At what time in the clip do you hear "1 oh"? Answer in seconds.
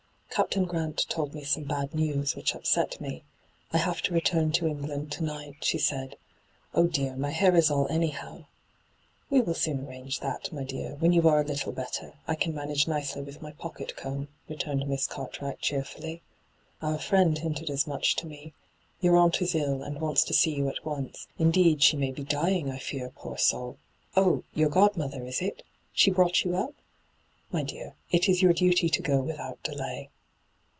24.13-24.43